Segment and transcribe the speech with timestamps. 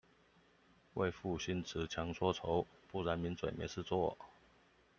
[0.95, 4.17] 為賦新辭強說愁，不然名嘴沒事做